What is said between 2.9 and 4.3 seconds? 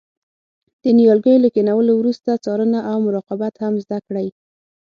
مراقبت هم زده کړئ.